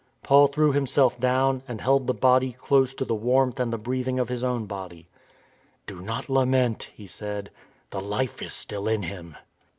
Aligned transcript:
Paul 0.23 0.47
threw 0.47 0.71
himself 0.71 1.19
down 1.19 1.61
and 1.67 1.79
held 1.79 2.07
the 2.07 2.15
body 2.15 2.53
close 2.53 2.95
to 2.95 3.05
the 3.05 3.13
warmth 3.13 3.59
and 3.59 3.71
the 3.71 3.77
breathing 3.77 4.17
of 4.17 4.29
his 4.29 4.43
own 4.43 4.65
body." 4.65 5.07
Do 5.85 6.01
not 6.01 6.27
lament," 6.27 6.89
he 6.95 7.05
said," 7.05 7.51
the 7.91 8.01
life 8.01 8.41
is 8.41 8.51
still 8.53 8.87
in 8.87 9.03
him." 9.03 9.35